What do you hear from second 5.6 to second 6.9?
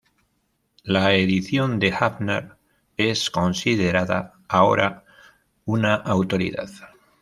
una autoridad.